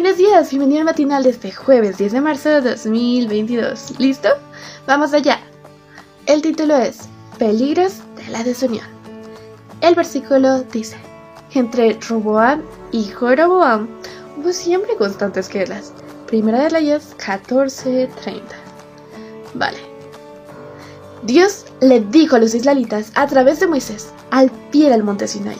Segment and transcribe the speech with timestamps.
[0.00, 3.98] Buenos días, bienvenido al matinal de este jueves 10 de marzo de 2022.
[3.98, 4.30] ¿Listo?
[4.86, 5.38] Vamos allá.
[6.24, 7.00] El título es
[7.38, 8.86] Peligros de la desunión.
[9.82, 10.96] El versículo dice,
[11.52, 12.62] entre Roboam
[12.92, 13.88] y Joroboam
[14.38, 15.92] hubo siempre constantes guerras.
[16.28, 18.40] Primera de Reyes 14:30.
[19.52, 19.78] Vale.
[21.24, 25.58] Dios le dijo a los israelitas a través de Moisés, al pie del monte Sinai,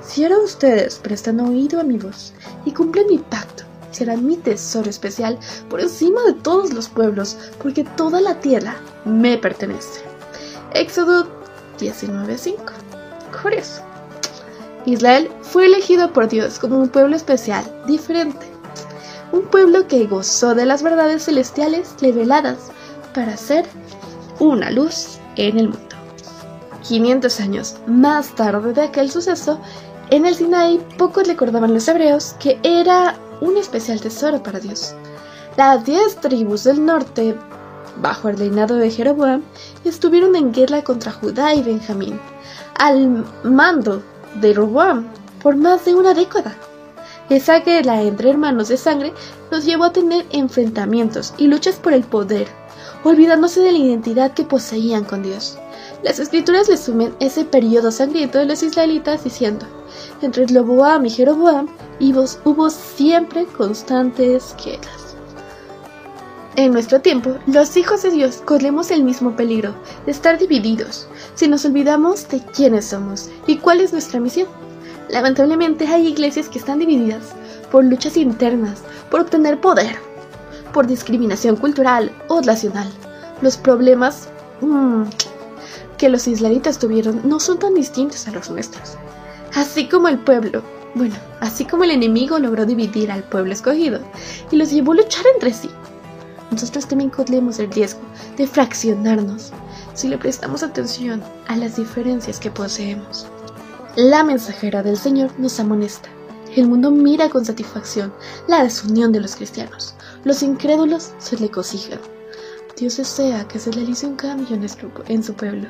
[0.00, 2.32] si ahora ustedes prestan oído a mi voz
[2.64, 7.84] y cumplen mi pacto, serán mi tesoro especial por encima de todos los pueblos, porque
[7.84, 10.00] toda la tierra me pertenece.
[10.72, 11.26] Éxodo
[11.78, 12.56] 19:5.
[13.42, 13.82] Curioso.
[14.86, 18.46] Israel fue elegido por Dios como un pueblo especial, diferente.
[19.32, 22.70] Un pueblo que gozó de las verdades celestiales reveladas
[23.14, 23.66] para ser
[24.38, 25.96] una luz en el mundo.
[26.88, 29.60] 500 años más tarde de aquel suceso,
[30.10, 34.94] en el Sinai pocos recordaban los hebreos que era un especial tesoro para Dios.
[35.56, 37.36] Las diez tribus del norte,
[38.00, 39.42] bajo el reinado de Jeroboam,
[39.84, 42.18] estuvieron en guerra contra Judá y Benjamín,
[42.78, 44.02] al mando
[44.40, 45.06] de Roboam,
[45.42, 46.54] por más de una década.
[47.28, 49.12] Esa guerra entre hermanos de sangre
[49.50, 52.48] los llevó a tener enfrentamientos y luchas por el poder,
[53.04, 55.58] olvidándose de la identidad que poseían con Dios.
[56.02, 59.66] Las escrituras le sumen ese periodo sangriento de los israelitas diciendo,
[60.22, 61.68] entre Loboam y Jeroboam
[62.44, 65.16] hubo siempre constantes guerras.
[66.56, 69.74] En nuestro tiempo, los hijos de Dios corremos el mismo peligro
[70.06, 74.48] de estar divididos si nos olvidamos de quiénes somos y cuál es nuestra misión.
[75.10, 77.34] Lamentablemente hay iglesias que están divididas
[77.70, 79.96] por luchas internas, por obtener poder,
[80.72, 82.88] por discriminación cultural o nacional.
[83.42, 84.28] Los problemas
[84.60, 85.04] mmm,
[86.00, 88.96] que los israelitas tuvieron no son tan distintos a los nuestros.
[89.54, 90.62] Así como el pueblo,
[90.94, 94.00] bueno, así como el enemigo logró dividir al pueblo escogido
[94.50, 95.68] y los llevó a luchar entre sí,
[96.50, 98.00] nosotros también corremos el riesgo
[98.38, 99.52] de fraccionarnos
[99.92, 103.26] si le prestamos atención a las diferencias que poseemos.
[103.94, 106.08] La mensajera del Señor nos amonesta.
[106.56, 108.10] El mundo mira con satisfacción
[108.48, 109.94] la desunión de los cristianos.
[110.24, 112.00] Los incrédulos se le cosijan.
[112.80, 114.58] Dios desea que se realice un cambio
[115.08, 115.68] en, su pueblo.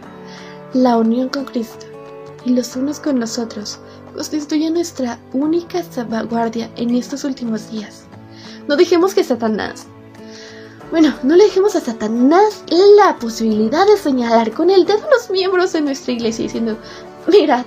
[0.75, 1.87] La unión con Cristo
[2.45, 3.81] y los unos con nosotros
[4.15, 8.05] constituye nuestra única salvaguardia en estos últimos días.
[8.69, 9.87] No dejemos que Satanás,
[10.93, 12.63] bueno, no le dejemos a Satanás
[12.97, 16.79] la posibilidad de señalar con el dedo a los miembros de nuestra iglesia diciendo,
[17.27, 17.67] mirad,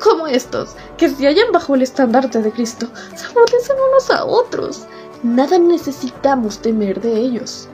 [0.00, 4.86] como estos, que se hallan bajo el estandarte de Cristo, se amortecen unos a otros.
[5.24, 7.68] Nada necesitamos temer de ellos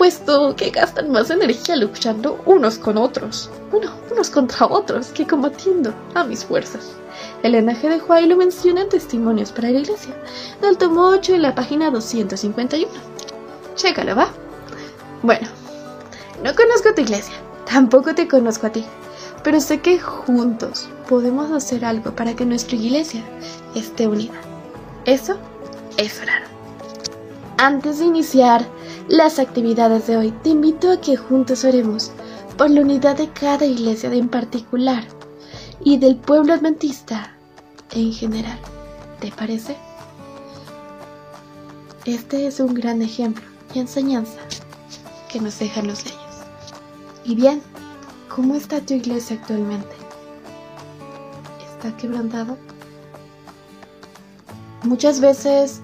[0.00, 5.92] puesto que gastan más energía luchando unos con otros, bueno, unos contra otros, que combatiendo
[6.14, 6.92] a mis fuerzas.
[7.42, 10.14] El linaje de Juárez lo menciona en Testimonios para la Iglesia,
[10.62, 12.88] del tomo 8 en la página 251.
[13.74, 14.30] Chécalo, ¿va?
[15.22, 15.46] Bueno,
[16.42, 17.34] no conozco tu iglesia,
[17.70, 18.86] tampoco te conozco a ti,
[19.44, 23.22] pero sé que juntos podemos hacer algo para que nuestra iglesia
[23.74, 24.40] esté unida.
[25.04, 25.36] Eso
[25.98, 26.44] es orar.
[27.58, 28.66] Antes de iniciar
[29.10, 32.12] las actividades de hoy, te invito a que juntos oremos
[32.56, 35.04] por la unidad de cada iglesia en particular
[35.82, 37.34] y del pueblo adventista
[37.90, 38.58] en general.
[39.18, 39.76] ¿Te parece?
[42.04, 43.44] Este es un gran ejemplo
[43.74, 44.38] y enseñanza
[45.28, 46.20] que nos dejan los leyes.
[47.24, 47.60] Y bien,
[48.28, 49.96] ¿cómo está tu iglesia actualmente?
[51.68, 52.56] ¿Está quebrantado?
[54.84, 55.80] Muchas veces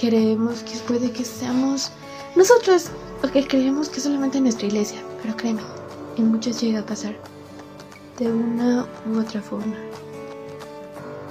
[0.00, 1.90] Queremos que puede que seamos
[2.38, 2.86] nosotros,
[3.20, 5.60] porque creemos que solamente en nuestra iglesia, pero créeme,
[6.16, 7.16] en muchos llega a pasar
[8.18, 9.74] de una u otra forma.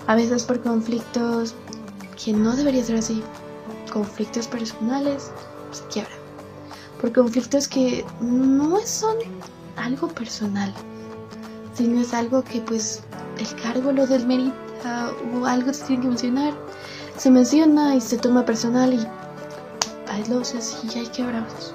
[0.07, 1.56] A veces por conflictos
[2.23, 3.23] que no debería ser así,
[3.91, 5.31] conflictos personales,
[5.72, 6.13] se quiebra.
[7.00, 9.18] Por conflictos que no son
[9.77, 10.74] algo personal,
[11.74, 13.01] sino es algo que pues
[13.39, 16.53] el cargo lo desmerita o algo se tiene que mencionar
[17.18, 19.07] se menciona y se toma personal y
[20.17, 21.73] hay luces y hay quebrados.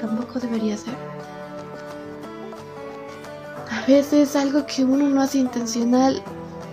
[0.00, 0.94] Tampoco debería ser.
[3.70, 6.22] A veces algo que uno no hace intencional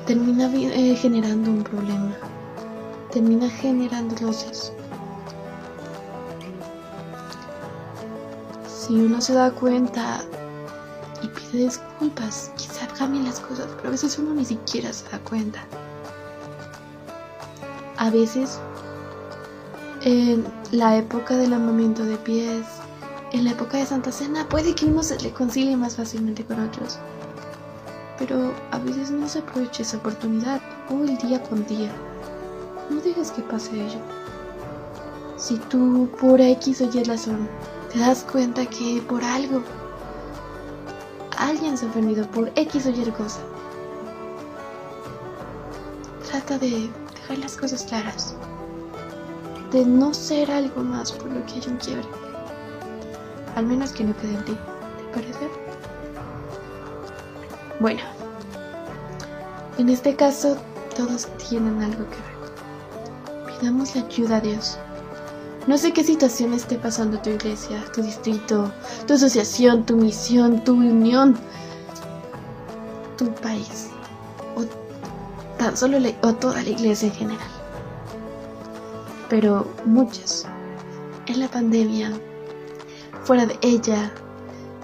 [0.05, 2.15] termina eh, generando un problema.
[3.11, 4.73] Termina generando luces.
[8.67, 10.21] Si uno se da cuenta
[11.21, 15.19] y pide disculpas, quizá cambien las cosas, pero a veces uno ni siquiera se da
[15.19, 15.63] cuenta.
[17.97, 18.59] A veces,
[20.03, 22.65] en la época del amamiento de pies,
[23.31, 26.99] en la época de Santa Cena, puede que uno se reconcilie más fácilmente con otros.
[28.17, 31.91] Pero a veces no se aprovecha esa oportunidad, el día con día.
[32.89, 33.99] no dejes que pase ello.
[35.37, 37.47] Si tú por X o Y razón
[37.91, 39.63] te das cuenta que por algo
[41.37, 43.39] alguien se ha ofendido por X o Y cosa,
[46.29, 48.35] trata de dejar las cosas claras,
[49.71, 52.07] de no ser algo más por lo que hay un quiebre,
[53.55, 54.57] al menos que no quede en ti,
[54.97, 55.49] ¿te parece?
[57.79, 58.01] Bueno,
[59.77, 60.57] en este caso
[60.95, 63.59] todos tienen algo que ver.
[63.59, 64.77] Pidamos la ayuda a Dios.
[65.67, 68.71] No sé qué situación esté pasando tu iglesia, tu distrito,
[69.07, 71.37] tu asociación, tu misión, tu unión,
[73.17, 73.89] tu país,
[74.55, 74.63] o
[75.57, 77.50] tan solo o toda la iglesia en general.
[79.31, 80.45] Pero muchos,
[81.27, 82.11] en la pandemia,
[83.23, 84.11] fuera de ella,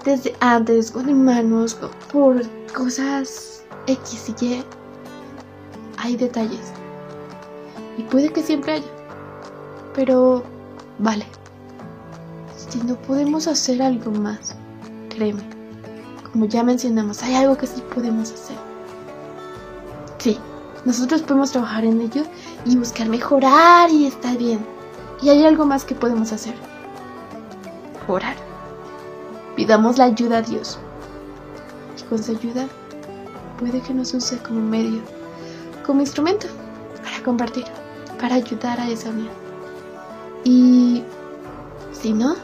[0.06, 1.76] desde antes, con hermanos,
[2.10, 2.40] por
[2.72, 4.64] cosas X y Y,
[5.98, 6.72] hay detalles.
[7.98, 8.86] Y puede que siempre haya.
[9.94, 10.42] Pero,
[10.98, 11.26] vale.
[12.56, 14.56] Si no podemos hacer algo más,
[15.10, 15.42] créeme.
[16.32, 18.67] Como ya mencionamos, hay algo que sí podemos hacer.
[20.84, 22.22] Nosotros podemos trabajar en ello
[22.64, 24.64] y buscar mejorar y estar bien.
[25.22, 26.54] Y hay algo más que podemos hacer.
[28.06, 28.36] Orar.
[29.56, 30.78] Pidamos la ayuda a Dios.
[31.98, 32.66] Y con su ayuda
[33.58, 35.02] puede que nos use como medio
[35.88, 36.46] como instrumento
[37.02, 37.64] para compartir,
[38.20, 39.30] para ayudar a esa unión.
[40.44, 41.02] Y
[41.92, 42.36] si no,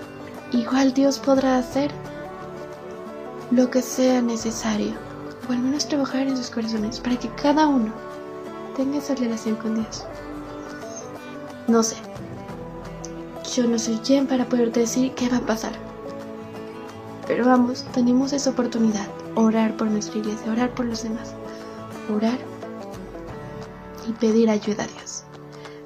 [0.50, 1.90] igual Dios podrá hacer
[3.50, 4.94] lo que sea necesario,
[5.46, 7.92] o al menos trabajar en sus corazones para que cada uno
[8.74, 10.04] tenga esa relación con Dios.
[11.66, 11.96] No sé,
[13.54, 15.72] yo no soy quien para poder decir qué va a pasar.
[17.26, 21.34] Pero vamos, tenemos esa oportunidad, orar por nuestra iglesia, orar por los demás,
[22.14, 22.38] orar
[24.06, 25.24] y pedir ayuda a Dios.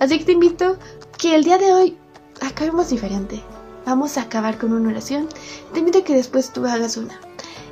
[0.01, 0.79] Así que te invito
[1.17, 1.99] que el día de hoy
[2.41, 3.43] acabemos diferente.
[3.87, 5.29] Vamos a acabar con una oración.
[5.73, 7.21] Te invito a que después tú hagas una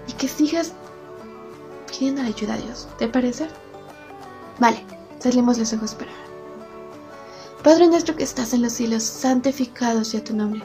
[0.06, 0.72] y que sigas
[1.88, 2.88] pidiendo la ayuda a Dios.
[2.98, 3.48] ¿Te parece?
[4.58, 4.84] Vale,
[5.26, 6.12] salimos los ojos para
[7.62, 10.62] Padre nuestro que estás en los cielos, santificado sea tu nombre.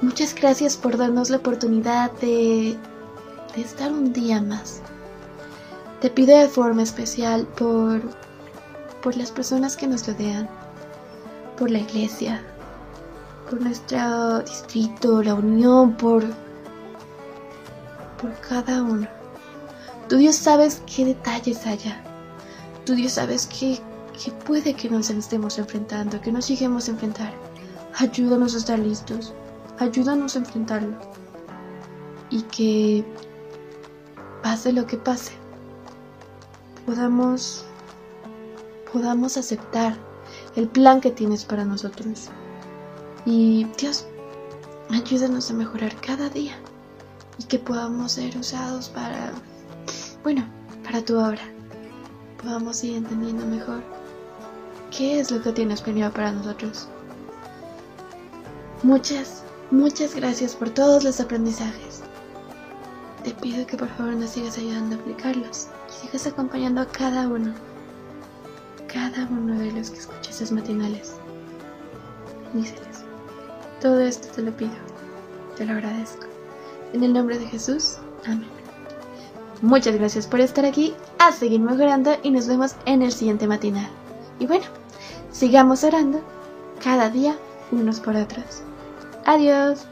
[0.00, 2.76] Muchas gracias por darnos la oportunidad de,
[3.54, 4.80] de estar un día más.
[6.00, 8.00] Te pido de forma especial por
[9.06, 10.48] por las personas que nos rodean,
[11.56, 12.42] por la iglesia,
[13.48, 16.24] por nuestro distrito, la unión, por,
[18.20, 19.06] por cada uno.
[20.08, 22.02] Tú Dios sabes qué detalles haya.
[22.86, 23.80] Tú Dios sabes qué
[24.46, 27.34] puede que nos estemos enfrentando, que nos lleguemos a enfrentar.
[27.96, 29.34] Ayúdanos a estar listos.
[29.80, 30.96] Ayúdanos a enfrentarlo.
[32.30, 33.04] Y que
[34.40, 35.32] pase lo que pase,
[36.86, 37.64] podamos
[38.92, 39.96] podamos aceptar
[40.54, 42.28] el plan que tienes para nosotros.
[43.24, 44.06] Y Dios,
[44.90, 46.56] ayúdanos a mejorar cada día
[47.36, 49.32] y que podamos ser usados para,
[50.22, 50.46] bueno,
[50.84, 51.55] para tu obra.
[52.42, 53.82] Podamos ir entendiendo mejor
[54.96, 56.88] qué es lo que tienes planeado para nosotros.
[58.82, 62.02] Muchas, muchas gracias por todos los aprendizajes.
[63.24, 67.26] Te pido que por favor nos sigas ayudando a aplicarlos y sigas acompañando a cada
[67.26, 67.54] uno
[68.96, 71.14] cada uno de los que escucha esas matinales.
[72.52, 73.04] Bendíceles.
[73.80, 74.72] Todo esto te lo pido,
[75.56, 76.26] te lo agradezco.
[76.94, 78.55] En el nombre de Jesús, amén.
[79.62, 83.88] Muchas gracias por estar aquí, a seguir mejorando y nos vemos en el siguiente matinal.
[84.38, 84.66] Y bueno,
[85.32, 86.20] sigamos orando
[86.82, 87.36] cada día
[87.72, 88.62] unos por otros.
[89.24, 89.86] Adiós.